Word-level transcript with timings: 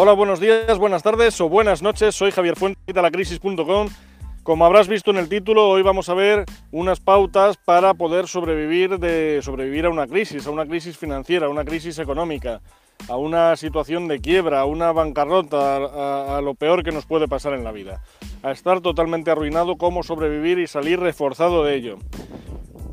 Hola, 0.00 0.12
buenos 0.12 0.38
días, 0.38 0.78
buenas 0.78 1.02
tardes 1.02 1.40
o 1.40 1.48
buenas 1.48 1.82
noches. 1.82 2.14
Soy 2.14 2.30
Javier 2.30 2.54
Fuentes 2.54 2.86
de 2.86 3.02
lacrisis.com. 3.02 3.88
Como 4.44 4.64
habrás 4.64 4.86
visto 4.86 5.10
en 5.10 5.16
el 5.16 5.28
título, 5.28 5.68
hoy 5.68 5.82
vamos 5.82 6.08
a 6.08 6.14
ver 6.14 6.44
unas 6.70 7.00
pautas 7.00 7.56
para 7.56 7.94
poder 7.94 8.28
sobrevivir, 8.28 9.00
de, 9.00 9.40
sobrevivir 9.42 9.86
a 9.86 9.90
una 9.90 10.06
crisis, 10.06 10.46
a 10.46 10.52
una 10.52 10.66
crisis 10.66 10.96
financiera, 10.96 11.46
a 11.46 11.48
una 11.48 11.64
crisis 11.64 11.98
económica, 11.98 12.60
a 13.08 13.16
una 13.16 13.56
situación 13.56 14.06
de 14.06 14.20
quiebra, 14.20 14.60
a 14.60 14.66
una 14.66 14.92
bancarrota, 14.92 16.36
a 16.36 16.40
lo 16.42 16.54
peor 16.54 16.84
que 16.84 16.92
nos 16.92 17.04
puede 17.04 17.26
pasar 17.26 17.54
en 17.54 17.64
la 17.64 17.72
vida. 17.72 18.00
A 18.44 18.52
estar 18.52 18.80
totalmente 18.80 19.32
arruinado, 19.32 19.78
cómo 19.78 20.04
sobrevivir 20.04 20.60
y 20.60 20.68
salir 20.68 21.00
reforzado 21.00 21.64
de 21.64 21.74
ello. 21.74 21.98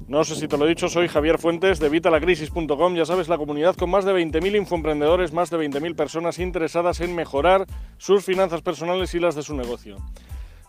No 0.08 0.24
sé 0.24 0.36
si 0.36 0.48
te 0.48 0.56
lo 0.56 0.66
he 0.66 0.70
dicho, 0.70 0.88
soy 0.88 1.08
Javier 1.08 1.40
Fuentes 1.40 1.80
de 1.80 1.90
Vitalacrisis.com, 1.90 2.96
ya 2.96 3.08
sabes, 3.08 3.28
la 3.28 3.40
comunidad 3.40 3.76
con 3.76 3.90
más 3.90 4.06
de 4.06 4.14
20.000 4.14 4.56
infoemprendedores, 4.56 5.34
más 5.34 5.50
de 5.50 5.58
20.000 5.58 5.96
personas 5.96 6.38
interesadas 6.38 7.02
en 7.02 7.16
mejorar 7.16 7.66
sus 7.98 8.24
finanzas 8.24 8.62
personales 8.62 9.16
y 9.16 9.20
las 9.20 9.34
de 9.34 9.42
su 9.42 9.56
negocio. 9.56 9.98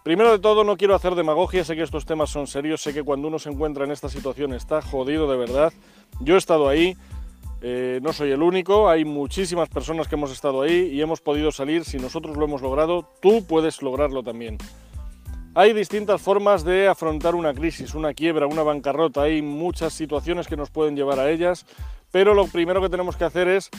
Primero 0.02 0.32
de 0.32 0.38
todo, 0.38 0.64
no 0.64 0.78
quiero 0.78 0.94
hacer 0.94 1.14
demagogia, 1.14 1.64
sé 1.64 1.76
que 1.76 1.82
estos 1.82 2.06
temas 2.06 2.30
son 2.30 2.46
serios, 2.46 2.80
sé 2.80 2.94
que 2.94 3.02
cuando 3.02 3.28
uno 3.28 3.38
se 3.38 3.50
encuentra 3.50 3.84
en 3.84 3.90
esta 3.90 4.08
situación 4.08 4.54
está 4.54 4.80
jodido 4.80 5.30
de 5.30 5.36
verdad. 5.36 5.70
Yo 6.20 6.36
he 6.36 6.38
estado 6.38 6.66
ahí, 6.66 6.96
eh, 7.60 8.00
no 8.02 8.14
soy 8.14 8.30
el 8.30 8.40
único, 8.40 8.88
hay 8.88 9.04
muchísimas 9.04 9.68
personas 9.68 10.08
que 10.08 10.14
hemos 10.14 10.32
estado 10.32 10.62
ahí 10.62 10.88
y 10.92 11.02
hemos 11.02 11.20
podido 11.20 11.52
salir. 11.52 11.84
Si 11.84 11.98
nosotros 11.98 12.38
lo 12.38 12.46
hemos 12.46 12.62
logrado, 12.62 13.06
tú 13.20 13.44
puedes 13.46 13.82
lograrlo 13.82 14.22
también. 14.22 14.56
Hay 15.58 15.72
distintas 15.72 16.20
formas 16.20 16.64
de 16.64 16.86
afrontar 16.86 17.34
una 17.34 17.54
crisis, 17.54 17.94
una 17.94 18.12
quiebra, 18.12 18.46
una 18.46 18.62
bancarrota. 18.62 19.22
Hay 19.22 19.40
muchas 19.40 19.94
situaciones 19.94 20.48
que 20.48 20.54
nos 20.54 20.68
pueden 20.68 20.94
llevar 20.96 21.18
a 21.18 21.30
ellas, 21.30 21.64
pero 22.12 22.34
lo 22.34 22.46
primero 22.46 22.82
que 22.82 22.90
tenemos 22.90 23.16
que 23.16 23.24
hacer 23.24 23.48
es 23.48 23.70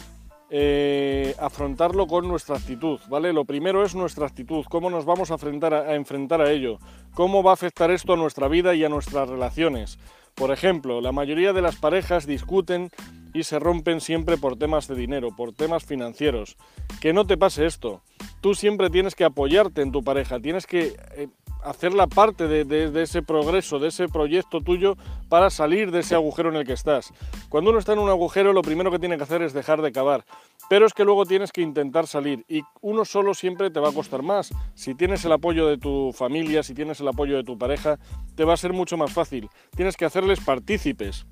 eh, 0.50 1.36
afrontarlo 1.40 2.08
con 2.08 2.28
nuestra 2.28 2.58
actitud, 2.58 3.00
¿vale? 3.10 3.32
Lo 3.32 3.46
primero 3.46 3.86
es 3.86 3.94
nuestra 3.94 4.26
actitud, 4.26 4.66
cómo 4.68 4.90
nos 4.90 5.06
vamos 5.06 5.30
a 5.30 5.36
a 5.36 5.96
enfrentar 5.96 6.42
a 6.42 6.52
ello, 6.52 6.80
cómo 7.14 7.44
va 7.44 7.52
a 7.52 7.54
afectar 7.54 7.92
esto 7.92 8.14
a 8.14 8.18
nuestra 8.18 8.48
vida 8.48 8.74
y 8.74 8.84
a 8.84 8.90
nuestras 8.90 9.30
relaciones. 9.30 10.00
Por 10.34 10.50
ejemplo, 10.50 11.00
la 11.00 11.12
mayoría 11.12 11.54
de 11.54 11.62
las 11.62 11.76
parejas 11.76 12.26
discuten 12.26 12.90
y 13.38 13.44
se 13.44 13.60
rompen 13.60 14.02
siempre 14.02 14.38
por 14.38 14.58
temas 14.58 14.88
de 14.88 14.96
dinero, 14.96 15.30
por 15.36 15.54
temas 15.54 15.86
financieros. 15.86 16.58
Que 17.00 17.14
no 17.14 17.26
te 17.26 17.38
pase 17.38 17.68
esto. 17.68 18.02
Tú 18.42 18.56
siempre 18.56 18.90
tienes 18.90 19.14
que 19.14 19.26
apoyarte 19.26 19.82
en 19.82 19.92
tu 19.92 20.04
pareja, 20.04 20.40
tienes 20.40 20.66
que 20.66 20.96
eh, 21.16 21.28
hacerla 21.64 22.08
parte 22.08 22.48
de, 22.48 23.02
ese 23.02 23.22
progreso, 23.22 23.78
de 23.78 23.90
ese 23.90 24.08
proyecto 24.08 24.62
tuyo 24.62 24.96
para 25.30 25.50
salir 25.50 25.92
de 25.92 26.00
ese 26.00 26.16
agujero 26.16 26.50
en 26.50 26.56
el 26.56 26.66
que 26.66 26.74
estás. 26.74 27.14
Cuando 27.50 27.70
uno 27.70 27.80
está 27.80 27.94
en 27.94 28.00
un 28.00 28.10
agujero, 28.10 28.54
lo 28.54 28.64
primero 28.64 28.90
que 28.90 29.00
tiene 29.00 29.18
que 29.18 29.24
hacer 29.24 29.44
es 29.44 29.54
dejar 29.54 29.82
de 29.82 29.92
cavar. 29.92 30.26
Pero 30.70 30.88
es 30.88 30.94
que 30.94 31.06
luego 31.06 31.26
tienes 31.26 31.52
que 31.52 31.62
intentar 31.62 32.08
salir 32.08 32.44
y 32.48 32.62
uno 32.82 33.06
solo 33.06 33.34
siempre 33.36 33.70
te 33.70 33.80
va 33.80 33.90
a 33.90 33.94
costar 33.94 34.24
más. 34.24 34.52
Si 34.74 34.96
tienes 34.96 35.24
el 35.26 35.32
apoyo 35.32 35.68
de 35.68 35.78
tu 35.78 36.12
familia, 36.12 36.64
si 36.64 36.74
tienes 36.74 37.00
el 37.02 37.08
apoyo 37.08 37.36
de 37.38 37.44
tu 37.44 37.58
pareja, 37.58 38.00
te 38.36 38.44
va 38.44 38.54
a 38.54 38.58
ser 38.58 38.74
mucho 38.74 38.98
más 38.98 39.14
fácil. 39.14 39.48
Tienes 39.76 39.96
que 39.96 40.06
hacerles 40.06 40.40
partícipes. 40.40 41.26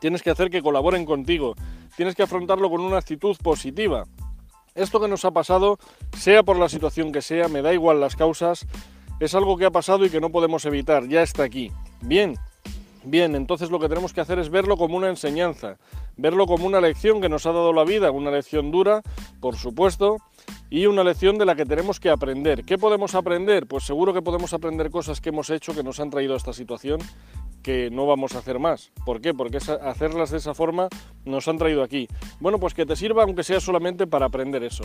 Tienes 0.00 0.22
que 0.22 0.30
hacer 0.30 0.50
que 0.50 0.62
colaboren 0.62 1.04
contigo. 1.04 1.54
Tienes 1.96 2.14
que 2.14 2.22
afrontarlo 2.22 2.70
con 2.70 2.80
una 2.80 2.98
actitud 2.98 3.36
positiva. 3.42 4.06
Esto 4.74 5.00
que 5.00 5.08
nos 5.08 5.24
ha 5.24 5.30
pasado, 5.30 5.78
sea 6.16 6.42
por 6.42 6.56
la 6.58 6.68
situación 6.68 7.12
que 7.12 7.22
sea, 7.22 7.48
me 7.48 7.60
da 7.60 7.74
igual 7.74 8.00
las 8.00 8.16
causas, 8.16 8.66
es 9.18 9.34
algo 9.34 9.56
que 9.56 9.66
ha 9.66 9.70
pasado 9.70 10.06
y 10.06 10.10
que 10.10 10.20
no 10.20 10.30
podemos 10.30 10.64
evitar, 10.64 11.06
ya 11.08 11.22
está 11.22 11.42
aquí. 11.42 11.70
Bien, 12.00 12.36
bien, 13.04 13.34
entonces 13.34 13.70
lo 13.70 13.78
que 13.78 13.88
tenemos 13.88 14.12
que 14.14 14.22
hacer 14.22 14.38
es 14.38 14.48
verlo 14.48 14.76
como 14.76 14.96
una 14.96 15.10
enseñanza, 15.10 15.76
verlo 16.16 16.46
como 16.46 16.66
una 16.66 16.80
lección 16.80 17.20
que 17.20 17.28
nos 17.28 17.44
ha 17.46 17.52
dado 17.52 17.72
la 17.72 17.84
vida, 17.84 18.10
una 18.10 18.30
lección 18.30 18.70
dura, 18.70 19.02
por 19.40 19.56
supuesto, 19.56 20.16
y 20.70 20.86
una 20.86 21.02
lección 21.02 21.36
de 21.36 21.44
la 21.44 21.56
que 21.56 21.66
tenemos 21.66 21.98
que 21.98 22.08
aprender. 22.08 22.64
¿Qué 22.64 22.78
podemos 22.78 23.14
aprender? 23.14 23.66
Pues 23.66 23.84
seguro 23.84 24.14
que 24.14 24.22
podemos 24.22 24.54
aprender 24.54 24.90
cosas 24.90 25.20
que 25.20 25.30
hemos 25.30 25.50
hecho 25.50 25.74
que 25.74 25.82
nos 25.82 26.00
han 26.00 26.10
traído 26.10 26.34
a 26.34 26.36
esta 26.36 26.52
situación 26.52 27.00
que 27.62 27.90
no 27.90 28.06
vamos 28.06 28.34
a 28.34 28.38
hacer 28.38 28.58
más. 28.58 28.92
¿Por 29.04 29.20
qué? 29.20 29.34
Porque 29.34 29.58
hacerlas 29.58 30.30
de 30.30 30.38
esa 30.38 30.54
forma 30.54 30.88
nos 31.24 31.48
han 31.48 31.58
traído 31.58 31.82
aquí. 31.82 32.08
Bueno, 32.40 32.58
pues 32.58 32.74
que 32.74 32.86
te 32.86 32.96
sirva 32.96 33.22
aunque 33.22 33.42
sea 33.42 33.60
solamente 33.60 34.06
para 34.06 34.26
aprender 34.26 34.62
eso. 34.62 34.84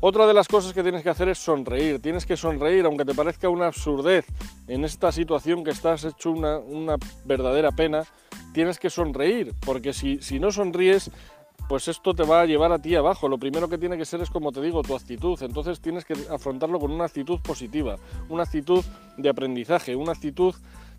Otra 0.00 0.26
de 0.26 0.34
las 0.34 0.46
cosas 0.46 0.74
que 0.74 0.82
tienes 0.82 1.02
que 1.02 1.08
hacer 1.08 1.28
es 1.28 1.38
sonreír. 1.38 2.00
Tienes 2.02 2.26
que 2.26 2.36
sonreír, 2.36 2.84
aunque 2.84 3.04
te 3.04 3.14
parezca 3.14 3.48
una 3.48 3.68
absurdez 3.68 4.26
en 4.68 4.84
esta 4.84 5.10
situación 5.10 5.64
que 5.64 5.70
estás 5.70 6.04
hecho 6.04 6.30
una, 6.32 6.96
verdadera 7.24 7.72
pena. 7.72 8.04
Tienes 8.52 8.78
que 8.78 8.90
sonreír, 8.90 9.54
porque 9.64 9.92
si, 9.94 10.20
si 10.20 10.38
no 10.38 10.52
sonríes, 10.52 11.10
pues 11.68 11.88
esto 11.88 12.14
te 12.14 12.24
va 12.24 12.42
a 12.42 12.46
llevar 12.46 12.72
a 12.72 12.78
ti 12.78 12.94
abajo. 12.94 13.26
Lo 13.28 13.38
primero 13.38 13.68
que 13.68 13.78
tiene 13.78 13.96
que 13.96 14.04
ser 14.04 14.20
es, 14.20 14.30
como 14.30 14.52
te 14.52 14.60
digo, 14.60 14.82
tu 14.82 14.94
actitud. 14.94 15.42
Entonces 15.42 15.80
tienes 15.80 16.04
que 16.04 16.14
afrontarlo 16.30 16.78
con 16.78 16.92
una 16.92 17.06
actitud 17.06 17.40
positiva, 17.40 17.96
una 18.28 18.42
actitud 18.42 18.84
de 19.16 19.28
aprendizaje, 19.28 19.96
una 19.96 20.12
actitud 20.12 20.54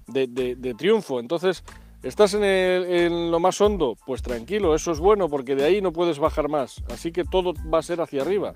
de, 0.08 0.76
triunfo. 0.78 1.20
Entonces, 1.20 1.64
¿estás 2.04 2.34
en, 2.34 2.44
en, 2.44 3.32
lo 3.32 3.40
más 3.40 3.60
hondo? 3.62 3.96
Pues 4.06 4.22
tranquilo, 4.22 4.76
eso 4.76 4.92
es 4.92 5.00
bueno 5.00 5.30
porque 5.30 5.56
de 5.56 5.66
ahí 5.66 5.82
no 5.82 5.92
puedes 5.92 6.20
bajar 6.20 6.50
más. 6.50 6.84
Así 6.90 7.12
que 7.12 7.24
todo 7.24 7.54
va 7.72 7.80
a 7.80 7.84
ser 7.84 8.02
hacia 8.02 8.22
arriba 8.22 8.56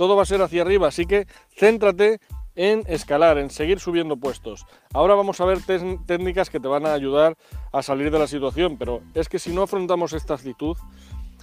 todo 0.00 0.16
va 0.16 0.22
a 0.22 0.24
ser 0.24 0.40
hacia 0.40 0.62
arriba, 0.62 0.88
así 0.88 1.04
que 1.04 1.26
céntrate 1.54 2.20
en 2.54 2.84
escalar, 2.86 3.36
en 3.36 3.50
seguir 3.50 3.80
subiendo 3.80 4.16
puestos. 4.16 4.64
Ahora 4.94 5.14
vamos 5.14 5.42
a 5.42 5.44
ver 5.44 5.58
técnicas 6.06 6.48
que 6.48 6.58
te 6.58 6.68
van 6.68 6.86
a 6.86 6.94
ayudar 6.94 7.36
a 7.70 7.82
salir 7.82 8.10
de 8.10 8.18
la 8.18 8.26
situación, 8.26 8.78
pero 8.78 9.02
es 9.12 9.28
que 9.28 9.38
si 9.38 9.52
no 9.52 9.60
afrontamos 9.60 10.14
esta 10.14 10.32
actitud, 10.32 10.74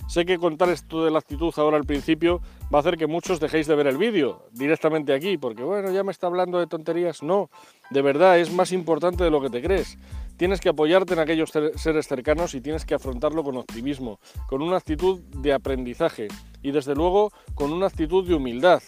sé 0.07 0.25
que 0.25 0.37
contar 0.37 0.69
esto 0.69 1.05
de 1.05 1.11
la 1.11 1.19
actitud 1.19 1.53
ahora 1.57 1.77
al 1.77 1.83
principio 1.83 2.41
va 2.73 2.79
a 2.79 2.81
hacer 2.81 2.97
que 2.97 3.07
muchos 3.07 3.39
dejéis 3.39 3.67
de 3.67 3.75
ver 3.75 3.87
el 3.87 3.97
vídeo 3.97 4.47
directamente 4.51 5.13
aquí, 5.13 5.37
porque 5.37 5.63
bueno, 5.63 5.91
ya 5.91 6.03
me 6.03 6.11
está 6.11 6.27
hablando 6.27 6.59
de 6.59 6.67
tonterías. 6.67 7.23
No, 7.23 7.49
de 7.89 8.01
verdad 8.01 8.39
es 8.39 8.51
más 8.51 8.71
importante 8.71 9.23
de 9.23 9.31
lo 9.31 9.41
que 9.41 9.49
te 9.49 9.61
crees. 9.61 9.97
Tienes 10.37 10.61
que 10.61 10.69
apoyarte 10.69 11.13
en 11.13 11.19
aquellos 11.19 11.51
seres 11.75 12.07
cercanos 12.07 12.53
y 12.53 12.61
tienes 12.61 12.85
que 12.85 12.93
afrontarlo 12.93 13.43
con 13.43 13.57
optimismo, 13.57 14.19
con 14.47 14.61
una 14.61 14.77
actitud 14.77 15.19
de 15.19 15.53
aprendizaje 15.53 16.27
y 16.61 16.71
desde 16.71 16.93
luego 16.95 17.31
con 17.55 17.73
una 17.73 17.87
actitud 17.87 18.27
de 18.27 18.35
humildad. 18.35 18.81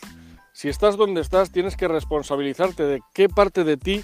Si 0.54 0.70
estás 0.70 0.98
donde 0.98 1.22
estás, 1.22 1.52
tienes 1.52 1.76
que 1.76 1.88
responsabilizarte 1.88 2.84
de 2.84 3.02
qué 3.14 3.30
parte 3.30 3.64
de 3.64 3.78
ti, 3.78 4.04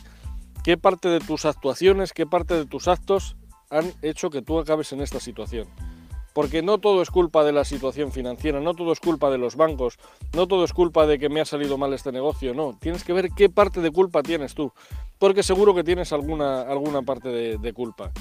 qué 0.63 0.77
parte 0.77 1.09
de 1.09 1.19
tus 1.19 1.45
actuaciones, 1.45 2.13
qué 2.13 2.25
parte 2.25 2.55
de 2.55 2.65
tus 2.65 2.87
actos 2.87 3.35
han 3.69 3.91
hecho 4.01 4.29
que 4.29 4.41
tú 4.41 4.57
acabes 4.57 4.91
en 4.93 5.01
esta 5.01 5.19
situación. 5.19 5.67
Porque 6.35 6.61
no 6.61 6.79
todo 6.79 7.01
es 7.01 7.09
culpa 7.11 7.45
de 7.45 7.53
la 7.53 7.63
situación 7.63 8.11
financiera, 8.11 8.59
no 8.59 8.73
todo 8.73 8.91
es 8.91 8.99
culpa 8.99 9.29
de 9.29 9.37
los 9.37 9.55
bancos, 9.55 9.97
no 10.33 10.47
todo 10.47 10.65
es 10.65 10.73
culpa 10.73 11.07
de 11.07 11.17
que 11.17 11.29
me 11.29 11.39
ha 11.39 11.45
salido 11.45 11.77
mal 11.77 11.93
este 11.93 12.11
negocio, 12.11 12.53
no. 12.53 12.77
Tienes 12.77 13.05
que 13.05 13.13
ver 13.13 13.29
qué 13.31 13.47
parte 13.47 13.79
de 13.79 13.89
culpa 13.89 14.21
tienes 14.21 14.53
tú, 14.53 14.73
porque 15.17 15.43
seguro 15.43 15.73
que 15.73 15.85
tienes 15.85 16.11
alguna, 16.11 16.63
alguna 16.63 17.03
parte 17.03 17.29
de, 17.29 17.57
de 17.57 17.71
culpa. 17.71 18.11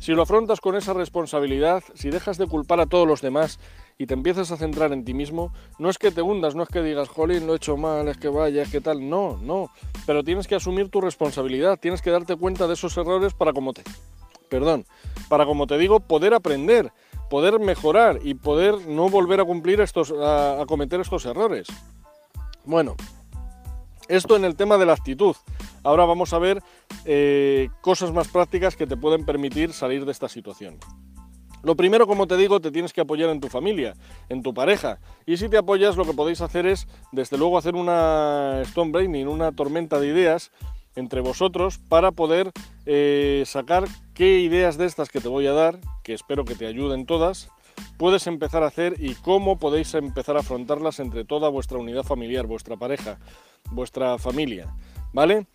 Si 0.00 0.14
lo 0.14 0.22
afrontas 0.22 0.60
con 0.60 0.74
esa 0.74 0.94
responsabilidad, 0.94 1.84
si 1.94 2.10
dejas 2.10 2.38
de 2.38 2.48
culpar 2.48 2.80
a 2.80 2.86
todos 2.86 3.06
los 3.06 3.20
demás 3.20 3.60
y 3.98 4.06
te 4.06 4.14
empiezas 4.14 4.50
a 4.50 4.56
centrar 4.56 4.92
en 4.92 5.04
ti 5.04 5.14
mismo, 5.14 5.52
no 5.78 5.90
es 5.90 5.98
que 5.98 6.10
te 6.10 6.22
hundas, 6.22 6.56
no 6.56 6.64
es 6.64 6.70
que 6.70 6.82
digas, 6.82 7.08
jolín, 7.08 7.46
lo 7.46 7.52
he 7.52 7.56
hecho 7.56 7.76
mal, 7.76 8.08
es 8.08 8.16
que 8.16 8.28
vaya, 8.28 8.62
es 8.62 8.70
que 8.70 8.80
tal, 8.80 9.08
no, 9.08 9.38
no, 9.42 9.70
pero 10.06 10.24
tienes 10.24 10.48
que 10.48 10.56
asumir 10.56 10.88
tu 10.88 11.00
responsabilidad, 11.00 11.78
tienes 11.78 12.02
que 12.02 12.10
darte 12.10 12.34
cuenta 12.34 12.66
de 12.66 12.74
esos 12.74 12.96
errores 12.96 13.32
para 13.32 13.52
como 13.52 13.72
te, 13.74 13.84
perdón, 14.48 14.86
para 15.28 15.46
como 15.46 15.68
te 15.68 15.78
digo, 15.78 16.00
poder 16.00 16.34
aprender, 16.34 16.92
poder 17.30 17.60
mejorar 17.60 18.18
y 18.22 18.34
poder 18.34 18.86
no 18.88 19.08
volver 19.08 19.40
a 19.40 19.44
cumplir 19.44 19.80
estos, 19.80 20.12
a, 20.12 20.62
cometer 20.66 21.00
estos 21.00 21.24
errores. 21.24 21.68
Bueno, 22.64 22.96
esto 24.08 24.36
en 24.36 24.44
el 24.44 24.56
tema 24.56 24.76
de 24.76 24.84
la 24.84 24.92
actitud. 24.92 25.36
Ahora 25.84 26.04
vamos 26.04 26.34
a 26.34 26.38
ver 26.38 26.60
eh, 27.06 27.70
cosas 27.80 28.12
más 28.12 28.28
prácticas 28.28 28.76
que 28.76 28.86
te 28.86 28.96
pueden 28.96 29.24
permitir 29.24 29.72
salir 29.72 30.04
de 30.04 30.12
esta 30.12 30.28
situación. 30.28 30.76
Lo 31.62 31.76
primero, 31.76 32.06
como 32.06 32.26
te 32.26 32.36
digo, 32.36 32.60
te 32.60 32.72
tienes 32.72 32.92
que 32.92 33.02
apoyar 33.02 33.30
en 33.30 33.40
tu 33.40 33.48
familia, 33.48 33.94
en 34.28 34.42
tu 34.42 34.52
pareja. 34.52 34.98
Y 35.24 35.36
si 35.36 35.48
te 35.48 35.56
apoyas, 35.56 35.96
lo 35.96 36.04
que 36.04 36.14
podéis 36.14 36.40
hacer 36.40 36.66
es, 36.66 36.88
desde 37.12 37.38
luego, 37.38 37.58
hacer 37.58 37.76
una 37.76 38.60
stone 38.62 38.90
braining, 38.90 39.28
una 39.28 39.52
tormenta 39.52 40.00
de 40.00 40.08
ideas 40.08 40.50
entre 40.96 41.20
vosotros 41.20 41.78
para 41.78 42.12
poder 42.12 42.50
eh, 42.86 43.42
sacar 43.46 43.84
qué 44.14 44.40
ideas 44.40 44.76
de 44.76 44.86
estas 44.86 45.08
que 45.08 45.20
te 45.20 45.28
voy 45.28 45.46
a 45.46 45.52
dar, 45.52 45.78
que 46.02 46.14
espero 46.14 46.44
que 46.44 46.54
te 46.54 46.66
ayuden 46.66 47.06
todas, 47.06 47.50
puedes 47.96 48.26
empezar 48.26 48.62
a 48.62 48.66
hacer 48.66 48.96
y 48.98 49.14
cómo 49.14 49.58
podéis 49.58 49.94
empezar 49.94 50.36
a 50.36 50.40
afrontarlas 50.40 51.00
entre 51.00 51.24
toda 51.24 51.48
vuestra 51.48 51.78
unidad 51.78 52.02
familiar, 52.02 52.46
vuestra 52.46 52.76
pareja, 52.76 53.18
vuestra 53.70 54.18
familia, 54.18 54.74
¿vale? 55.12 55.46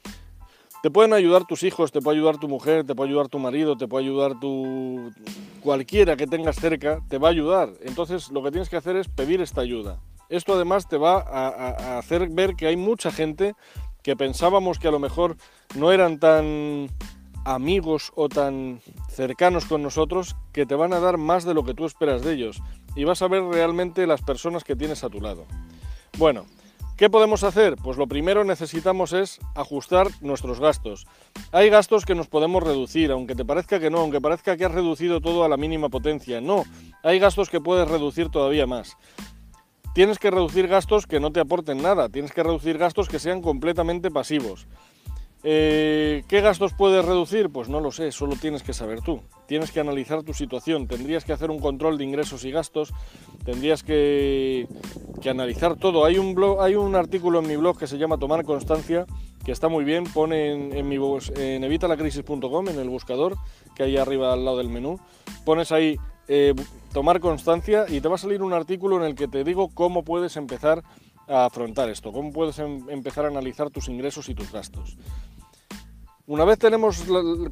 Te 0.86 0.92
pueden 0.92 1.14
ayudar 1.14 1.46
tus 1.46 1.64
hijos, 1.64 1.92
te 1.92 2.00
puede 2.00 2.18
ayudar 2.18 2.38
tu 2.38 2.48
mujer, 2.48 2.86
te 2.86 2.94
puede 2.94 3.10
ayudar 3.10 3.28
tu 3.28 3.40
marido, 3.40 3.76
te 3.76 3.88
puede 3.88 4.06
ayudar 4.06 4.40
tu... 4.40 5.12
cualquiera 5.62 6.16
que 6.16 6.28
tengas 6.28 6.58
cerca, 6.58 7.02
te 7.10 7.18
va 7.18 7.30
a 7.30 7.32
ayudar. 7.32 7.74
Entonces 7.82 8.30
lo 8.30 8.44
que 8.44 8.52
tienes 8.52 8.70
que 8.70 8.78
hacer 8.78 8.96
es 8.96 9.08
pedir 9.08 9.42
esta 9.42 9.62
ayuda. 9.62 10.00
Esto 10.30 10.54
además 10.54 10.88
te 10.88 10.98
va 10.98 11.22
a, 11.22 11.98
hacer 11.98 12.30
ver 12.30 12.56
que 12.56 12.68
hay 12.68 12.78
mucha 12.78 13.12
gente 13.12 13.56
que 14.06 14.16
pensábamos 14.16 14.78
que 14.78 14.88
a 14.88 14.92
lo 14.92 15.00
mejor 15.00 15.36
no 15.74 15.92
eran 15.92 16.20
tan 16.20 16.92
amigos 17.44 18.12
o 18.14 18.30
tan 18.30 18.80
cercanos 19.10 19.66
con 19.66 19.82
nosotros 19.82 20.36
que 20.54 20.68
te 20.68 20.76
van 20.76 20.94
a 20.94 21.00
dar 21.00 21.18
más 21.18 21.44
de 21.44 21.56
lo 21.56 21.66
que 21.66 21.74
tú 21.74 21.88
esperas 21.88 22.22
de 22.22 22.34
ellos 22.34 22.62
y 22.96 23.04
vas 23.04 23.24
a 23.24 23.28
ver 23.28 23.42
realmente 23.42 24.06
las 24.06 24.22
personas 24.22 24.64
que 24.64 24.76
tienes 24.76 25.04
a 25.04 25.10
tu 25.10 25.22
lado. 25.22 25.46
Bueno, 26.20 26.46
¿Qué 26.98 27.10
podemos 27.10 27.44
hacer? 27.44 27.76
Pues 27.76 27.98
lo 27.98 28.08
primero 28.08 28.46
necesitamos 28.46 29.12
es 29.12 29.42
ajustar 29.54 30.08
nuestros 30.22 30.62
gastos. 30.62 31.06
Hay 31.52 31.70
gastos 31.70 32.06
que 32.06 32.16
nos 32.16 32.28
podemos 32.28 32.64
reducir, 32.64 33.12
aunque 33.12 33.36
te 33.36 33.44
parezca 33.44 33.82
que 33.82 33.90
no, 33.90 33.98
aunque 33.98 34.22
parezca 34.22 34.56
que 34.56 34.64
has 34.64 34.72
reducido 34.72 35.20
todo 35.20 35.44
a 35.44 35.50
la 35.50 35.58
mínima 35.58 35.90
potencia. 35.90 36.40
No, 36.40 36.64
hay 37.04 37.20
gastos 37.20 37.50
que 37.50 37.60
puedes 37.60 37.90
reducir 37.90 38.30
todavía 38.30 38.66
más. 38.66 38.96
Tienes 39.96 40.20
que 40.20 40.30
reducir 40.30 40.68
gastos 40.68 41.08
que 41.08 41.22
no 41.22 41.32
te 41.32 41.40
aporten 41.40 41.82
nada, 41.82 42.10
tienes 42.10 42.34
que 42.34 42.44
reducir 42.44 42.78
gastos 42.78 43.08
que 43.08 43.18
sean 43.18 43.42
completamente 43.42 44.12
pasivos. 44.12 44.68
Eh, 45.42 46.24
¿Qué 46.28 46.42
gastos 46.42 46.74
puedes 46.74 47.06
reducir? 47.06 47.50
Pues 47.50 47.70
no 47.70 47.80
lo 47.80 47.94
sé, 47.94 48.12
solo 48.12 48.36
tienes 48.36 48.62
que 48.62 48.74
saber 48.74 49.00
tú. 49.00 49.22
Tienes 49.48 49.72
que 49.72 49.80
analizar 49.80 50.22
tu 50.24 50.34
situación, 50.34 50.90
tendrías 50.90 51.24
que 51.24 51.32
hacer 51.32 51.50
un 51.50 51.60
control 51.60 51.98
de 51.98 52.04
ingresos 52.04 52.44
y 52.44 52.52
gastos, 52.52 52.94
tendrías 53.46 53.84
que, 53.84 54.68
analizar 55.30 55.78
todo. 55.78 56.04
Hay 56.04 56.18
un, 56.18 56.36
blog, 56.36 56.62
hay 56.62 56.76
un 56.76 56.94
artículo 56.96 57.40
en 57.40 57.48
mi 57.48 57.56
blog 57.56 57.80
que 57.80 57.88
se 57.88 57.98
llama 57.98 58.18
Tomar 58.18 58.44
Constancia, 58.44 59.06
que 59.46 59.54
está 59.54 59.70
muy 59.70 59.86
bien, 59.86 60.04
pone 60.04 60.78
en, 60.78 60.90
mi, 60.90 60.98
en 61.38 61.64
evitalacrisis.com, 61.64 62.68
en 62.68 62.80
el 62.80 62.90
buscador, 62.90 63.38
que 63.78 63.84
hay 63.84 63.96
arriba 63.96 64.34
al 64.34 64.44
lado 64.44 64.58
del 64.58 64.68
menú, 64.68 65.00
pones 65.46 65.72
ahí 65.72 65.98
eh, 66.28 66.54
Tomar 66.94 67.20
Constancia 67.20 67.86
y 67.88 68.02
te 68.02 68.08
va 68.08 68.16
a 68.16 68.20
salir 68.20 68.42
un 68.42 68.54
artículo 68.54 68.98
en 68.98 69.04
el 69.04 69.16
que 69.16 69.28
te 69.28 69.44
digo 69.44 69.70
cómo 69.74 70.04
puedes 70.04 70.38
empezar 70.38 70.84
a 71.28 71.46
afrontar 71.46 71.90
esto, 71.90 72.12
cómo 72.12 72.32
puedes 72.32 72.60
em, 72.60 72.90
empezar 72.90 73.26
a 73.26 73.30
analizar 73.30 73.70
tus 73.70 73.90
ingresos 73.90 74.30
y 74.30 74.36
tus 74.36 74.52
gastos. 74.52 74.98
Una 76.28 76.44
vez 76.44 76.58
tenemos 76.58 77.04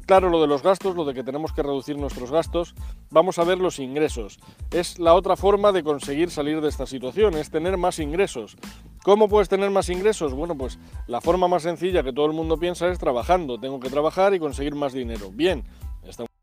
claro 0.04 0.30
lo 0.30 0.40
de 0.40 0.48
los 0.48 0.64
gastos, 0.64 0.96
lo 0.96 1.04
de 1.04 1.14
que 1.14 1.22
tenemos 1.22 1.52
que 1.52 1.62
reducir 1.62 1.96
nuestros 1.96 2.32
gastos, 2.32 2.74
vamos 3.08 3.38
a 3.38 3.44
ver 3.44 3.58
los 3.58 3.78
ingresos. 3.78 4.40
Es 4.72 4.98
la 4.98 5.14
otra 5.14 5.36
forma 5.36 5.70
de 5.70 5.84
conseguir 5.84 6.28
salir 6.28 6.60
de 6.60 6.70
esta 6.70 6.84
situación, 6.84 7.34
es 7.34 7.50
tener 7.50 7.76
más 7.76 8.00
ingresos. 8.00 8.56
¿Cómo 9.04 9.28
puedes 9.28 9.48
tener 9.48 9.70
más 9.70 9.90
ingresos? 9.90 10.34
Bueno, 10.34 10.56
pues 10.56 10.80
la 11.06 11.20
forma 11.20 11.46
más 11.46 11.62
sencilla 11.62 12.02
que 12.02 12.12
todo 12.12 12.26
el 12.26 12.32
mundo 12.32 12.56
piensa 12.56 12.88
es 12.88 12.98
trabajando. 12.98 13.60
Tengo 13.60 13.78
que 13.78 13.90
trabajar 13.90 14.34
y 14.34 14.40
conseguir 14.40 14.74
más 14.74 14.92
dinero. 14.92 15.30
Bien, 15.30 15.62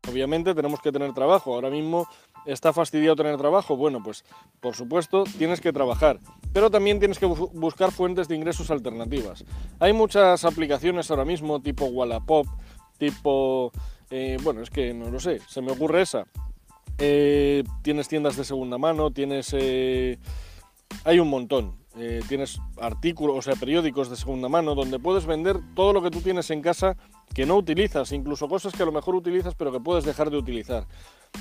obviamente 0.08 0.54
tenemos 0.54 0.80
que 0.80 0.92
tener 0.92 1.12
trabajo. 1.12 1.54
Ahora 1.54 1.70
mismo 1.70 2.06
¿Está 2.44 2.72
fastidiado 2.72 3.14
tener 3.14 3.36
trabajo? 3.36 3.76
Bueno, 3.76 4.02
pues 4.02 4.24
por 4.60 4.74
supuesto 4.74 5.24
tienes 5.38 5.60
que 5.60 5.72
trabajar, 5.72 6.18
pero 6.52 6.70
también 6.70 6.98
tienes 6.98 7.18
que 7.18 7.26
buscar 7.26 7.92
fuentes 7.92 8.26
de 8.26 8.34
ingresos 8.34 8.70
alternativas. 8.70 9.44
Hay 9.78 9.92
muchas 9.92 10.44
aplicaciones 10.44 11.10
ahora 11.10 11.24
mismo, 11.24 11.60
tipo 11.60 11.86
Wallapop, 11.86 12.46
tipo... 12.98 13.70
Eh, 14.10 14.36
bueno, 14.42 14.60
es 14.60 14.68
que 14.68 14.92
no 14.92 15.08
lo 15.08 15.20
sé, 15.20 15.40
se 15.48 15.62
me 15.62 15.72
ocurre 15.72 16.02
esa. 16.02 16.26
Eh, 16.98 17.64
tienes 17.82 18.08
tiendas 18.08 18.36
de 18.36 18.44
segunda 18.44 18.76
mano, 18.76 19.10
tienes... 19.10 19.54
Eh, 19.56 20.18
hay 21.04 21.18
un 21.20 21.28
montón. 21.28 21.81
Tienes 22.28 22.58
artículos, 22.80 23.36
o 23.36 23.42
sea, 23.42 23.54
periódicos 23.54 24.08
de 24.08 24.16
segunda 24.16 24.48
mano, 24.48 24.74
donde 24.74 24.98
puedes 24.98 25.26
vender 25.26 25.58
todo 25.74 25.92
lo 25.92 26.02
que 26.02 26.10
tú 26.10 26.20
tienes 26.20 26.50
en 26.50 26.62
casa 26.62 26.96
que 27.34 27.46
no 27.46 27.56
utilizas, 27.56 28.12
incluso 28.12 28.48
cosas 28.48 28.72
que 28.72 28.82
a 28.82 28.86
lo 28.86 28.92
mejor 28.92 29.14
utilizas 29.14 29.54
pero 29.54 29.72
que 29.72 29.80
puedes 29.80 30.04
dejar 30.04 30.30
de 30.30 30.36
utilizar. 30.36 30.86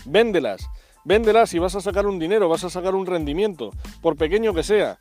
Véndelas. 0.06 0.70
Véndelas 1.04 1.54
y 1.54 1.60
vas 1.60 1.76
a 1.76 1.82
sacar 1.82 2.06
un 2.06 2.20
dinero, 2.20 2.48
vas 2.48 2.64
a 2.64 2.70
sacar 2.70 2.96
un 2.96 3.06
rendimiento, 3.06 3.72
por 4.02 4.16
pequeño 4.16 4.54
que 4.54 4.64
sea. 4.64 5.00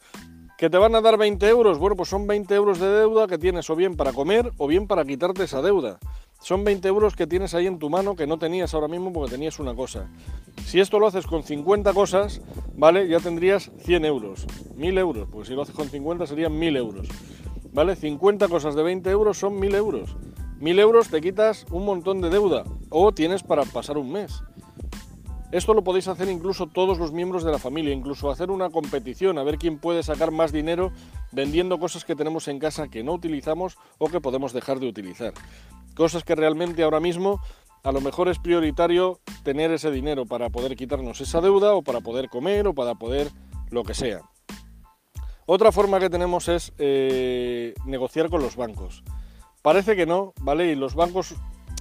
¿Que 0.56 0.68
te 0.68 0.76
van 0.76 0.94
a 0.94 1.00
dar 1.00 1.16
20 1.16 1.48
euros? 1.48 1.78
Bueno, 1.78 1.96
pues 1.96 2.10
son 2.10 2.26
20 2.26 2.54
euros 2.54 2.78
de 2.78 2.88
deuda 2.88 3.26
que 3.26 3.38
tienes 3.38 3.68
o 3.70 3.76
bien 3.76 3.96
para 3.96 4.12
comer 4.12 4.52
o 4.58 4.66
bien 4.66 4.86
para 4.86 5.04
quitarte 5.04 5.44
esa 5.44 5.62
deuda. 5.62 5.98
Son 6.40 6.64
20 6.64 6.88
euros 6.88 7.16
que 7.16 7.26
tienes 7.26 7.54
ahí 7.54 7.66
en 7.66 7.78
tu 7.78 7.90
mano 7.90 8.16
que 8.16 8.26
no 8.26 8.38
tenías 8.38 8.72
ahora 8.72 8.88
mismo 8.88 9.12
porque 9.12 9.32
tenías 9.32 9.58
una 9.58 9.74
cosa. 9.74 10.08
Si 10.64 10.80
esto 10.80 10.98
lo 10.98 11.06
haces 11.06 11.26
con 11.26 11.42
50 11.42 11.92
cosas, 11.92 12.40
¿vale? 12.74 13.06
Ya 13.08 13.20
tendrías 13.20 13.70
100 13.84 14.06
euros, 14.06 14.46
1000 14.74 14.98
euros, 14.98 15.28
pues 15.30 15.48
si 15.48 15.54
lo 15.54 15.62
haces 15.62 15.74
con 15.74 15.88
50 15.88 16.26
serían 16.26 16.58
1000 16.58 16.76
euros. 16.76 17.08
¿Vale? 17.72 17.94
50 17.94 18.48
cosas 18.48 18.74
de 18.74 18.82
20 18.82 19.10
euros 19.10 19.38
son 19.38 19.60
1000 19.60 19.74
euros. 19.74 20.16
1000 20.58 20.78
euros 20.78 21.08
te 21.08 21.20
quitas 21.20 21.66
un 21.70 21.84
montón 21.84 22.20
de 22.20 22.30
deuda 22.30 22.64
o 22.88 23.12
tienes 23.12 23.42
para 23.42 23.64
pasar 23.64 23.98
un 23.98 24.10
mes. 24.10 24.42
Esto 25.52 25.74
lo 25.74 25.82
podéis 25.82 26.06
hacer 26.08 26.28
incluso 26.28 26.68
todos 26.68 26.98
los 26.98 27.12
miembros 27.12 27.44
de 27.44 27.50
la 27.50 27.58
familia, 27.58 27.92
incluso 27.92 28.30
hacer 28.30 28.50
una 28.50 28.70
competición, 28.70 29.36
a 29.36 29.42
ver 29.42 29.58
quién 29.58 29.78
puede 29.78 30.04
sacar 30.04 30.30
más 30.30 30.52
dinero 30.52 30.92
vendiendo 31.32 31.78
cosas 31.78 32.04
que 32.04 32.14
tenemos 32.14 32.46
en 32.48 32.60
casa 32.60 32.88
que 32.88 33.02
no 33.02 33.12
utilizamos 33.12 33.76
o 33.98 34.08
que 34.08 34.20
podemos 34.20 34.52
dejar 34.52 34.78
de 34.78 34.88
utilizar. 34.88 35.34
Cosas 35.94 36.24
que 36.24 36.34
realmente 36.34 36.82
ahora 36.82 37.00
mismo 37.00 37.40
a 37.82 37.92
lo 37.92 38.00
mejor 38.00 38.28
es 38.28 38.38
prioritario 38.38 39.20
tener 39.42 39.70
ese 39.72 39.90
dinero 39.90 40.26
para 40.26 40.50
poder 40.50 40.76
quitarnos 40.76 41.20
esa 41.20 41.40
deuda 41.40 41.74
o 41.74 41.82
para 41.82 42.00
poder 42.00 42.28
comer 42.28 42.66
o 42.66 42.74
para 42.74 42.94
poder 42.94 43.30
lo 43.70 43.84
que 43.84 43.94
sea. 43.94 44.22
Otra 45.46 45.72
forma 45.72 45.98
que 45.98 46.10
tenemos 46.10 46.48
es 46.48 46.72
eh, 46.78 47.74
negociar 47.84 48.28
con 48.28 48.42
los 48.42 48.56
bancos. 48.56 49.02
Parece 49.62 49.96
que 49.96 50.06
no, 50.06 50.32
¿vale? 50.40 50.70
Y 50.70 50.74
los 50.74 50.94
bancos 50.94 51.34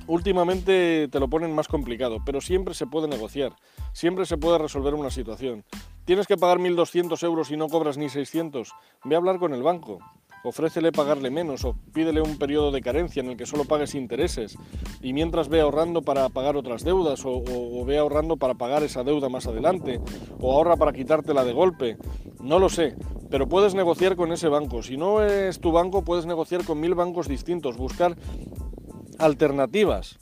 últimamente 0.07 1.07
te 1.09 1.19
lo 1.19 1.29
ponen 1.29 1.53
más 1.53 1.67
complicado, 1.67 2.17
pero 2.25 2.41
siempre 2.41 2.73
se 2.73 2.87
puede 2.87 3.07
negociar, 3.07 3.53
siempre 3.93 4.25
se 4.25 4.37
puede 4.37 4.57
resolver 4.57 4.95
una 4.95 5.11
situación. 5.11 5.63
Tienes 6.05 6.25
que 6.25 6.35
pagar 6.35 6.57
1.200 6.57 7.23
euros 7.23 7.51
y 7.51 7.57
no 7.57 7.67
cobras 7.67 7.97
ni 7.97 8.09
600, 8.09 8.73
ve 9.05 9.15
a 9.15 9.19
hablar 9.19 9.37
con 9.37 9.53
el 9.53 9.61
banco, 9.61 9.99
ofrécele 10.43 10.91
pagarle 10.91 11.29
menos 11.29 11.65
o 11.65 11.75
pídele 11.93 12.21
un 12.21 12.37
periodo 12.37 12.71
de 12.71 12.81
carencia 12.81 13.21
en 13.21 13.29
el 13.29 13.37
que 13.37 13.45
solo 13.45 13.65
pagues 13.65 13.95
intereses 13.95 14.57
y 15.01 15.13
mientras 15.13 15.49
ve 15.49 15.61
ahorrando 15.61 16.01
para 16.01 16.29
pagar 16.29 16.55
otras 16.55 16.83
deudas 16.83 17.25
o, 17.25 17.43
o, 17.45 17.85
ve 17.85 17.97
ahorrando 17.97 18.37
para 18.37 18.55
pagar 18.55 18.83
esa 18.83 19.03
deuda 19.03 19.29
más 19.29 19.47
adelante 19.47 19.99
o 20.39 20.53
ahorra 20.53 20.77
para 20.77 20.93
quitártela 20.93 21.43
de 21.43 21.53
golpe. 21.53 21.97
No 22.41 22.59
lo 22.59 22.69
sé, 22.69 22.95
pero 23.29 23.47
puedes 23.47 23.75
negociar 23.75 24.15
con 24.15 24.31
ese 24.31 24.47
banco. 24.47 24.81
Si 24.81 24.97
no 24.97 25.23
es 25.23 25.59
tu 25.59 25.71
banco, 25.71 26.03
puedes 26.03 26.25
negociar 26.25 26.63
con 26.63 26.79
mil 26.79 26.95
bancos 26.95 27.27
distintos, 27.27 27.77
buscar 27.77 28.15
alternativas. 29.17 30.19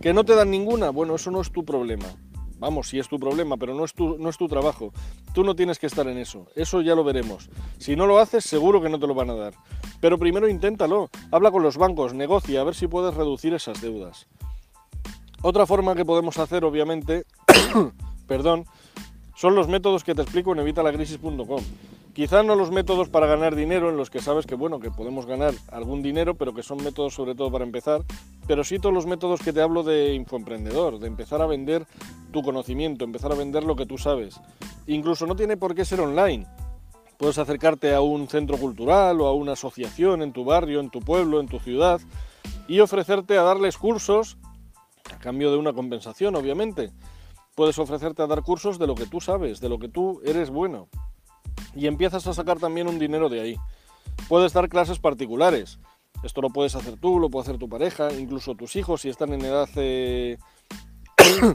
¿Que 0.00 0.12
no 0.14 0.24
te 0.24 0.34
dan 0.34 0.50
ninguna? 0.50 0.90
Bueno, 0.90 1.16
eso 1.16 1.30
no 1.30 1.40
es 1.40 1.50
tu 1.52 1.64
problema. 1.64 2.06
Vamos, 2.58 2.88
sí 2.88 2.98
es 2.98 3.08
tu 3.08 3.18
problema, 3.18 3.56
pero 3.56 3.74
no 3.74 3.84
es 3.84 3.94
tu, 3.94 4.18
no 4.18 4.28
es 4.28 4.36
tu 4.36 4.48
trabajo. 4.48 4.92
Tú 5.32 5.44
no 5.44 5.54
tienes 5.54 5.78
que 5.78 5.86
estar 5.86 6.06
en 6.08 6.18
eso. 6.18 6.46
Eso 6.54 6.80
ya 6.82 6.94
lo 6.94 7.04
veremos. 7.04 7.48
Si 7.78 7.94
no 7.94 8.06
lo 8.06 8.18
haces, 8.18 8.44
seguro 8.44 8.82
que 8.82 8.88
no 8.88 8.98
te 8.98 9.06
lo 9.06 9.14
van 9.14 9.30
a 9.30 9.34
dar. 9.34 9.54
Pero 10.00 10.18
primero 10.18 10.48
inténtalo. 10.48 11.10
Habla 11.30 11.50
con 11.50 11.62
los 11.62 11.76
bancos, 11.76 12.14
negocia, 12.14 12.60
a 12.60 12.64
ver 12.64 12.74
si 12.74 12.88
puedes 12.88 13.14
reducir 13.14 13.54
esas 13.54 13.80
deudas. 13.80 14.26
Otra 15.42 15.66
forma 15.66 15.94
que 15.94 16.04
podemos 16.04 16.38
hacer, 16.38 16.64
obviamente, 16.64 17.24
perdón, 18.26 18.64
son 19.36 19.54
los 19.54 19.68
métodos 19.68 20.02
que 20.02 20.14
te 20.14 20.22
explico 20.22 20.52
en 20.52 20.58
evitalacrisis.com. 20.58 21.62
Quizá 22.18 22.42
no 22.42 22.56
los 22.56 22.72
métodos 22.72 23.08
para 23.08 23.28
ganar 23.28 23.54
dinero, 23.54 23.90
en 23.90 23.96
los 23.96 24.10
que 24.10 24.20
sabes 24.20 24.44
que 24.44 24.56
bueno, 24.56 24.80
que 24.80 24.90
podemos 24.90 25.24
ganar 25.24 25.54
algún 25.70 26.02
dinero, 26.02 26.34
pero 26.34 26.52
que 26.52 26.64
son 26.64 26.82
métodos 26.82 27.14
sobre 27.14 27.36
todo 27.36 27.52
para 27.52 27.64
empezar, 27.64 28.02
pero 28.48 28.64
sí 28.64 28.80
todos 28.80 28.92
los 28.92 29.06
métodos 29.06 29.40
que 29.40 29.52
te 29.52 29.62
hablo 29.62 29.84
de 29.84 30.14
infoemprendedor, 30.14 30.98
de 30.98 31.06
empezar 31.06 31.40
a 31.42 31.46
vender 31.46 31.86
tu 32.32 32.42
conocimiento, 32.42 33.04
empezar 33.04 33.30
a 33.30 33.36
vender 33.36 33.62
lo 33.62 33.76
que 33.76 33.86
tú 33.86 33.98
sabes. 33.98 34.40
Incluso 34.88 35.28
no 35.28 35.36
tiene 35.36 35.56
por 35.56 35.76
qué 35.76 35.84
ser 35.84 36.00
online. 36.00 36.44
Puedes 37.18 37.38
acercarte 37.38 37.94
a 37.94 38.00
un 38.00 38.26
centro 38.26 38.56
cultural 38.56 39.20
o 39.20 39.28
a 39.28 39.32
una 39.32 39.52
asociación 39.52 40.20
en 40.20 40.32
tu 40.32 40.44
barrio, 40.44 40.80
en 40.80 40.90
tu 40.90 40.98
pueblo, 40.98 41.38
en 41.38 41.46
tu 41.46 41.60
ciudad 41.60 42.00
y 42.66 42.80
ofrecerte 42.80 43.38
a 43.38 43.44
darles 43.44 43.78
cursos 43.78 44.38
a 45.14 45.18
cambio 45.20 45.52
de 45.52 45.56
una 45.56 45.72
compensación, 45.72 46.34
obviamente. 46.34 46.90
Puedes 47.54 47.78
ofrecerte 47.78 48.22
a 48.22 48.26
dar 48.26 48.42
cursos 48.42 48.76
de 48.76 48.88
lo 48.88 48.96
que 48.96 49.06
tú 49.06 49.20
sabes, 49.20 49.60
de 49.60 49.68
lo 49.68 49.78
que 49.78 49.88
tú 49.88 50.20
eres 50.24 50.50
bueno 50.50 50.88
y 51.74 51.86
empiezas 51.86 52.26
a 52.26 52.34
sacar 52.34 52.58
también 52.58 52.88
un 52.88 52.98
dinero 52.98 53.28
de 53.28 53.40
ahí. 53.40 53.56
Puedes 54.28 54.52
dar 54.52 54.68
clases 54.68 54.98
particulares. 54.98 55.78
Esto 56.22 56.40
lo 56.40 56.50
puedes 56.50 56.74
hacer 56.74 56.98
tú, 56.98 57.18
lo 57.18 57.30
puede 57.30 57.44
hacer 57.44 57.58
tu 57.58 57.68
pareja, 57.68 58.12
incluso 58.12 58.54
tus 58.54 58.74
hijos 58.76 59.02
si 59.02 59.08
están 59.08 59.32
en 59.32 59.44
edad 59.44 59.68
eh, 59.76 60.36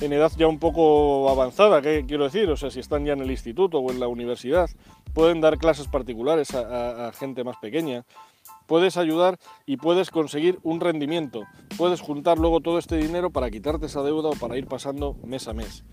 en 0.00 0.12
edad 0.12 0.30
ya 0.36 0.46
un 0.46 0.60
poco 0.60 1.28
avanzada, 1.28 1.82
¿qué 1.82 2.04
quiero 2.06 2.24
decir? 2.24 2.48
O 2.50 2.56
sea, 2.56 2.70
si 2.70 2.78
están 2.80 3.04
ya 3.04 3.14
en 3.14 3.20
el 3.20 3.30
instituto 3.30 3.78
o 3.78 3.90
en 3.90 3.98
la 3.98 4.06
universidad, 4.06 4.70
pueden 5.12 5.40
dar 5.40 5.58
clases 5.58 5.88
particulares 5.88 6.54
a 6.54 7.10
gente 7.12 7.42
más 7.42 7.56
pequeña. 7.56 8.04
Puedes 8.66 8.96
ayudar 8.96 9.38
y 9.66 9.76
puedes 9.76 10.10
conseguir 10.10 10.58
un 10.62 10.80
rendimiento. 10.80 11.44
Puedes 11.76 12.00
juntar 12.00 12.38
luego 12.38 12.60
todo 12.60 12.78
este 12.78 12.96
dinero 12.96 13.30
para 13.30 13.50
quitarte 13.50 13.86
esa 13.86 14.02
deuda 14.02 14.30
o 14.30 14.34
para 14.34 14.56
ir 14.56 14.66
pasando 14.66 15.16
mes 15.24 15.48
a 15.48 15.52
mes. 15.52 15.84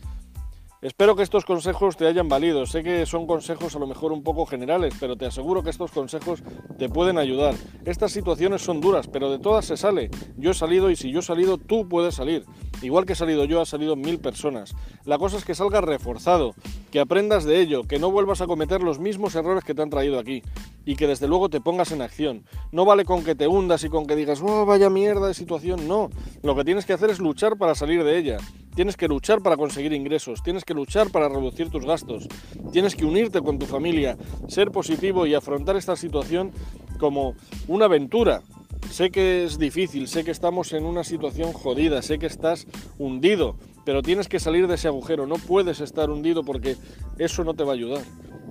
Espero 0.81 1.15
que 1.15 1.21
estos 1.21 1.45
consejos 1.45 1.95
te 1.95 2.07
hayan 2.07 2.27
valido. 2.27 2.65
Sé 2.65 2.81
que 2.81 3.05
son 3.05 3.27
consejos 3.27 3.75
a 3.75 3.79
lo 3.79 3.85
mejor 3.85 4.11
un 4.11 4.23
poco 4.23 4.47
generales, 4.47 4.95
pero 4.99 5.15
te 5.15 5.27
aseguro 5.27 5.61
que 5.61 5.69
estos 5.69 5.91
consejos 5.91 6.41
te 6.79 6.89
pueden 6.89 7.19
ayudar. 7.19 7.53
Estas 7.85 8.11
situaciones 8.11 8.63
son 8.63 8.81
duras, 8.81 9.07
pero 9.07 9.29
de 9.29 9.37
todas 9.37 9.65
se 9.65 9.77
sale. 9.77 10.09
Yo 10.37 10.49
he 10.49 10.53
salido 10.55 10.89
y 10.89 10.95
si 10.95 11.11
yo 11.11 11.19
he 11.19 11.21
salido, 11.21 11.59
tú 11.59 11.87
puedes 11.87 12.15
salir. 12.15 12.45
Igual 12.81 13.05
que 13.05 13.13
he 13.13 13.15
salido 13.15 13.45
yo, 13.45 13.61
ha 13.61 13.65
salido 13.67 13.95
mil 13.95 14.17
personas. 14.17 14.73
La 15.05 15.19
cosa 15.19 15.37
es 15.37 15.45
que 15.45 15.53
salgas 15.53 15.83
reforzado, 15.83 16.55
que 16.89 16.99
aprendas 16.99 17.43
de 17.43 17.59
ello, 17.59 17.83
que 17.83 17.99
no 17.99 18.09
vuelvas 18.09 18.41
a 18.41 18.47
cometer 18.47 18.81
los 18.81 18.97
mismos 18.97 19.35
errores 19.35 19.63
que 19.63 19.75
te 19.75 19.83
han 19.83 19.91
traído 19.91 20.17
aquí 20.17 20.41
y 20.83 20.95
que 20.95 21.05
desde 21.05 21.27
luego 21.27 21.49
te 21.49 21.61
pongas 21.61 21.91
en 21.91 22.01
acción. 22.01 22.43
No 22.71 22.85
vale 22.85 23.05
con 23.05 23.23
que 23.23 23.35
te 23.35 23.47
hundas 23.47 23.83
y 23.83 23.89
con 23.89 24.07
que 24.07 24.15
digas, 24.15 24.41
oh, 24.43 24.65
vaya 24.65 24.89
mierda 24.89 25.27
de 25.27 25.35
situación. 25.35 25.87
No, 25.87 26.09
lo 26.41 26.55
que 26.55 26.65
tienes 26.65 26.87
que 26.87 26.93
hacer 26.93 27.11
es 27.11 27.19
luchar 27.19 27.55
para 27.55 27.75
salir 27.75 28.03
de 28.03 28.17
ella 28.17 28.37
tienes 28.75 28.97
que 28.97 29.07
luchar 29.07 29.41
para 29.41 29.57
conseguir 29.57 29.93
ingresos, 29.93 30.43
tienes 30.43 30.63
que 30.63 30.73
luchar 30.73 31.09
para 31.09 31.29
reducir 31.29 31.69
tus 31.69 31.85
gastos, 31.85 32.27
tienes 32.71 32.95
que 32.95 33.05
unirte 33.05 33.41
con 33.41 33.59
tu 33.59 33.65
familia, 33.65 34.17
ser 34.47 34.71
positivo 34.71 35.25
y 35.25 35.33
afrontar 35.33 35.75
esta 35.75 35.95
situación 35.95 36.51
como 36.99 37.35
una 37.67 37.85
aventura. 37.85 38.41
Sé 38.89 39.11
que 39.11 39.43
es 39.43 39.57
difícil, 39.57 40.07
sé 40.07 40.23
que 40.23 40.31
estamos 40.31 40.73
en 40.73 40.85
una 40.85 41.03
situación 41.03 41.53
jodida, 41.53 42.01
sé 42.01 42.19
que 42.19 42.25
estás 42.25 42.67
hundido, 42.97 43.55
pero 43.85 44.01
tienes 44.01 44.27
que 44.27 44.39
salir 44.39 44.67
de 44.67 44.75
ese 44.75 44.87
agujero, 44.87 45.27
no 45.27 45.35
puedes 45.35 45.81
estar 45.81 46.09
hundido 46.09 46.43
porque 46.43 46.75
eso 47.19 47.43
no 47.43 47.53
te 47.53 47.63
va 47.63 47.71
a 47.71 47.75
ayudar 47.75 48.01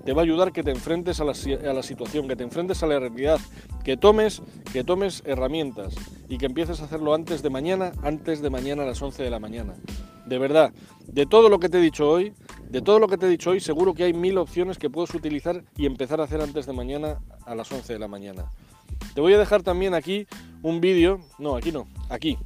te 0.05 0.13
va 0.13 0.23
a 0.23 0.25
ayudar 0.25 0.53
que 0.53 0.63
te 0.63 0.71
enfrentes 0.71 1.21
a 1.21 1.25
la, 1.25 1.35
situación, 1.35 2.29
que 2.29 2.37
te 2.37 2.45
enfrentes 2.45 2.83
a 2.83 2.87
la 2.87 2.99
realidad, 2.99 3.39
que 3.85 3.97
tomes, 3.97 4.43
que 4.73 4.85
tomes 4.85 5.23
herramientas 5.27 5.95
y 6.29 6.39
que 6.39 6.47
empieces 6.47 6.81
a 6.81 6.85
hacerlo 6.85 7.15
antes 7.15 7.43
de 7.43 7.51
mañana, 7.51 7.93
antes 8.03 8.41
de 8.41 8.51
mañana 8.51 8.83
a 8.83 8.87
las 8.87 9.01
11 9.01 9.23
de 9.23 9.31
la 9.31 9.39
mañana. 9.39 9.75
De 10.27 10.39
verdad, 10.39 10.73
de 11.07 11.27
todo 11.27 11.49
lo 11.49 11.59
que 11.59 11.69
te 11.69 11.79
he 11.79 11.81
dicho 11.81 12.09
hoy, 12.09 12.33
de 12.71 12.83
todo 12.83 12.99
lo 12.99 13.09
que 13.09 13.19
te 13.19 13.27
he 13.27 13.29
dicho 13.29 13.51
hoy, 13.51 13.61
seguro 13.61 13.95
que 13.95 14.05
hay 14.05 14.13
mil 14.13 14.39
opciones 14.39 14.79
que 14.79 14.91
puedes 14.91 15.13
utilizar 15.15 15.65
y 15.77 15.87
empezar 15.87 16.21
a 16.21 16.25
hacer 16.25 16.41
antes 16.41 16.67
de 16.67 16.73
mañana 16.73 17.19
a 17.45 17.55
las 17.55 17.71
11 17.71 17.93
de 17.93 17.99
la 17.99 18.09
mañana. 18.09 18.51
Te 19.15 19.21
voy 19.21 19.33
a 19.35 19.39
dejar 19.39 19.63
también 19.63 19.95
aquí 19.95 20.27
un 20.63 20.81
vídeo, 20.81 21.21
no, 21.39 21.57
aquí 21.57 21.73
no, 21.73 21.89
aquí, 22.09 22.39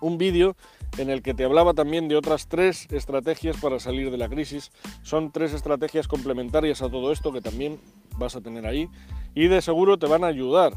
un 0.00 0.18
vídeo 0.18 0.56
en 0.98 1.10
el 1.10 1.22
que 1.22 1.34
te 1.34 1.44
hablaba 1.44 1.74
también 1.74 2.08
de 2.08 2.16
otras 2.16 2.48
tres 2.48 2.86
estrategias 2.90 3.56
para 3.56 3.78
salir 3.80 4.10
de 4.10 4.18
la 4.18 4.28
crisis. 4.28 4.70
Son 5.02 5.30
tres 5.32 5.52
estrategias 5.52 6.08
complementarias 6.08 6.82
a 6.82 6.90
todo 6.90 7.12
esto 7.12 7.32
que 7.32 7.40
también 7.40 7.80
vas 8.16 8.36
a 8.36 8.40
tener 8.40 8.66
ahí 8.66 8.88
y 9.34 9.48
de 9.48 9.62
seguro 9.62 9.98
te 9.98 10.06
van 10.06 10.24
a 10.24 10.28
ayudar. 10.28 10.74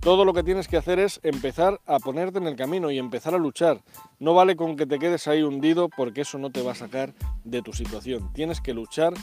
Todo 0.00 0.24
lo 0.24 0.34
que 0.34 0.42
tienes 0.42 0.68
que 0.68 0.76
hacer 0.76 0.98
es 0.98 1.20
empezar 1.22 1.80
a 1.86 1.98
ponerte 1.98 2.38
en 2.38 2.46
el 2.46 2.54
camino 2.54 2.90
y 2.90 2.98
empezar 2.98 3.34
a 3.34 3.38
luchar. 3.38 3.82
No 4.18 4.34
vale 4.34 4.54
con 4.54 4.76
que 4.76 4.86
te 4.86 4.98
quedes 4.98 5.26
ahí 5.26 5.42
hundido 5.42 5.88
porque 5.88 6.20
eso 6.20 6.38
no 6.38 6.50
te 6.50 6.62
va 6.62 6.72
a 6.72 6.76
sacar 6.76 7.12
de 7.44 7.62
tu 7.62 7.72
situación. 7.72 8.32
Tienes 8.32 8.60
que 8.60 8.74
luchar 8.74 9.14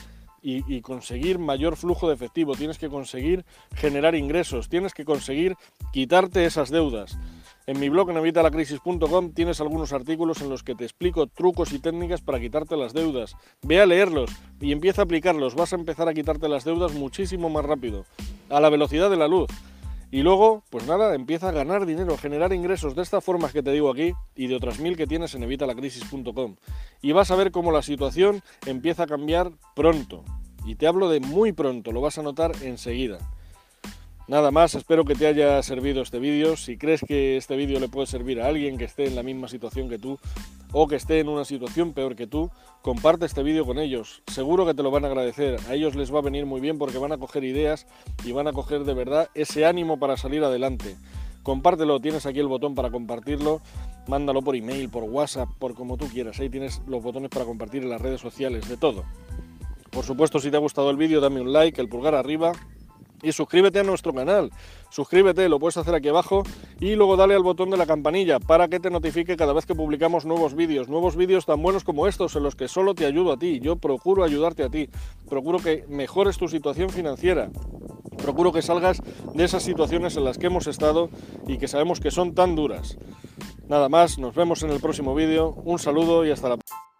y, 0.41 0.63
y, 0.73 0.81
conseguir 0.81 1.39
mayor 1.39 1.77
flujo 1.77 2.09
de 2.09 2.15
efectivo, 2.15 2.55
tienes 2.55 2.77
que 2.77 2.89
conseguir 2.89 3.45
generar 3.75 4.13
ingresos, 4.13 4.67
tienes 4.67 4.93
que 4.93 5.05
conseguir 5.05 5.55
quitarte 5.93 6.43
esas 6.43 6.69
deudas. 6.69 7.17
En 7.65 7.79
mi 7.79 7.87
blog 7.87 8.09
en 8.09 8.17
evitalacrisis.com 8.17 9.31
tienes 9.33 9.61
algunos 9.61 9.93
artículos 9.93 10.41
en 10.41 10.49
los 10.49 10.63
que 10.63 10.75
te 10.75 10.83
explico 10.83 11.27
trucos 11.27 11.71
y 11.71 11.79
técnicas 11.79 12.21
para 12.21 12.39
quitarte 12.39 12.75
las 12.75 12.93
deudas. 12.93 13.35
Ve 13.61 13.79
a 13.79 13.85
leerlos 13.85 14.31
y 14.59 14.73
empieza 14.73 15.01
a 15.01 15.05
aplicarlos. 15.05 15.55
Vas 15.55 15.71
a 15.71 15.77
empezar 15.77 16.09
a 16.09 16.13
quitarte 16.13 16.49
las 16.49 16.65
deudas 16.65 16.93
muchísimo 16.93 17.49
más 17.49 17.63
rápido, 17.63 18.05
a 18.49 18.59
la 18.59 18.69
velocidad 18.69 19.09
de 19.09 19.15
la 19.15 19.29
luz. 19.29 19.47
Y 20.11 20.23
luego, 20.23 20.63
pues 20.69 20.85
nada, 20.85 21.15
empieza 21.15 21.49
a 21.49 21.51
ganar 21.53 21.85
dinero, 21.85 22.13
a 22.13 22.17
generar 22.17 22.51
ingresos 22.51 22.95
de 22.95 23.01
estas 23.01 23.23
formas 23.23 23.53
que 23.53 23.63
te 23.63 23.71
digo 23.71 23.89
aquí 23.89 24.11
y 24.35 24.47
de 24.47 24.55
otras 24.55 24.79
mil 24.79 24.97
que 24.97 25.07
tienes 25.07 25.33
en 25.33 25.43
evitalacrisis.com. 25.43 26.57
Y 27.01 27.13
vas 27.13 27.31
a 27.31 27.35
ver 27.35 27.51
cómo 27.51 27.71
la 27.71 27.81
situación 27.81 28.41
empieza 28.65 29.03
a 29.03 29.07
cambiar 29.07 29.53
pronto. 29.73 30.25
Y 30.65 30.75
te 30.75 30.85
hablo 30.85 31.09
de 31.09 31.21
muy 31.21 31.53
pronto, 31.53 31.93
lo 31.93 32.01
vas 32.01 32.17
a 32.17 32.23
notar 32.23 32.51
enseguida. 32.61 33.19
Nada 34.25 34.51
más, 34.51 34.73
espero 34.75 35.03
que 35.03 35.15
te 35.15 35.27
haya 35.27 35.61
servido 35.63 36.01
este 36.01 36.17
vídeo. 36.17 36.55
Si 36.55 36.77
crees 36.77 37.01
que 37.05 37.35
este 37.35 37.57
vídeo 37.57 37.81
le 37.81 37.89
puede 37.89 38.07
servir 38.07 38.39
a 38.39 38.47
alguien 38.47 38.77
que 38.77 38.85
esté 38.85 39.05
en 39.05 39.15
la 39.15 39.23
misma 39.23 39.49
situación 39.49 39.89
que 39.89 39.99
tú 39.99 40.17
o 40.71 40.87
que 40.87 40.95
esté 40.95 41.19
en 41.19 41.27
una 41.27 41.43
situación 41.43 41.91
peor 41.91 42.15
que 42.15 42.25
tú, 42.25 42.49
comparte 42.81 43.25
este 43.25 43.43
vídeo 43.43 43.65
con 43.65 43.79
ellos. 43.79 44.23
Seguro 44.27 44.65
que 44.65 44.73
te 44.73 44.81
lo 44.81 44.91
van 44.91 45.03
a 45.03 45.07
agradecer. 45.07 45.59
A 45.67 45.75
ellos 45.75 45.95
les 45.95 46.13
va 46.13 46.19
a 46.19 46.21
venir 46.21 46.45
muy 46.45 46.61
bien 46.61 46.77
porque 46.77 46.97
van 46.97 47.11
a 47.11 47.17
coger 47.17 47.43
ideas 47.43 47.85
y 48.23 48.31
van 48.31 48.47
a 48.47 48.53
coger 48.53 48.85
de 48.85 48.93
verdad 48.93 49.29
ese 49.35 49.65
ánimo 49.65 49.99
para 49.99 50.15
salir 50.15 50.41
adelante. 50.41 50.95
Compártelo, 51.43 51.99
tienes 51.99 52.25
aquí 52.25 52.39
el 52.39 52.47
botón 52.47 52.75
para 52.75 52.91
compartirlo. 52.91 53.59
Mándalo 54.07 54.41
por 54.41 54.55
email, 54.55 54.89
por 54.89 55.03
WhatsApp, 55.03 55.49
por 55.59 55.75
como 55.75 55.97
tú 55.97 56.07
quieras. 56.07 56.39
Ahí 56.39 56.49
tienes 56.49 56.81
los 56.87 57.03
botones 57.03 57.29
para 57.29 57.43
compartir 57.43 57.83
en 57.83 57.89
las 57.89 58.01
redes 58.01 58.21
sociales, 58.21 58.69
de 58.69 58.77
todo. 58.77 59.03
Por 59.91 60.05
supuesto, 60.05 60.39
si 60.39 60.49
te 60.49 60.55
ha 60.55 60.61
gustado 60.61 60.89
el 60.89 60.97
vídeo, 60.97 61.19
dame 61.19 61.41
un 61.41 61.51
like, 61.51 61.79
el 61.79 61.89
pulgar 61.89 62.15
arriba 62.15 62.53
y 63.23 63.31
suscríbete 63.31 63.79
a 63.79 63.83
nuestro 63.83 64.13
canal. 64.13 64.51
Suscríbete, 64.89 65.49
lo 65.49 65.59
puedes 65.59 65.77
hacer 65.77 65.95
aquí 65.95 66.09
abajo 66.09 66.43
y 66.79 66.95
luego 66.95 67.17
dale 67.17 67.33
al 67.33 67.41
botón 67.41 67.71
de 67.71 67.77
la 67.77 67.87
campanilla 67.87 68.39
para 68.39 68.67
que 68.67 68.79
te 68.79 68.91
notifique 68.91 69.35
cada 69.35 69.53
vez 69.53 69.65
que 69.65 69.73
publicamos 69.73 70.25
nuevos 70.25 70.53
vídeos, 70.53 70.89
nuevos 70.89 71.15
vídeos 71.15 71.45
tan 71.45 71.61
buenos 71.61 71.83
como 71.83 72.07
estos 72.07 72.35
en 72.35 72.43
los 72.43 72.55
que 72.55 72.67
solo 72.67 72.93
te 72.93 73.05
ayudo 73.05 73.31
a 73.31 73.37
ti. 73.37 73.59
Yo 73.59 73.77
procuro 73.77 74.23
ayudarte 74.23 74.63
a 74.63 74.69
ti, 74.69 74.89
procuro 75.27 75.59
que 75.59 75.85
mejores 75.87 76.37
tu 76.37 76.47
situación 76.47 76.89
financiera, 76.89 77.49
procuro 78.21 78.51
que 78.51 78.61
salgas 78.61 79.01
de 79.33 79.43
esas 79.43 79.63
situaciones 79.63 80.15
en 80.17 80.25
las 80.25 80.37
que 80.37 80.47
hemos 80.47 80.67
estado 80.67 81.09
y 81.47 81.57
que 81.57 81.67
sabemos 81.67 81.99
que 81.99 82.11
son 82.11 82.35
tan 82.35 82.55
duras. 82.55 82.97
Nada 83.67 83.87
más, 83.89 84.19
nos 84.19 84.35
vemos 84.35 84.61
en 84.63 84.71
el 84.71 84.81
próximo 84.81 85.15
vídeo, 85.15 85.55
un 85.63 85.79
saludo 85.79 86.25
y 86.25 86.31
hasta 86.31 86.49
la 86.49 86.57
próxima. 86.57 86.92